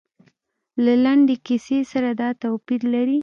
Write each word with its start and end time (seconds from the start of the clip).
له 0.83 0.93
لنډې 1.03 1.35
کیسې 1.45 1.79
سره 1.91 2.09
دا 2.19 2.29
توپیر 2.41 2.81
لري. 2.93 3.17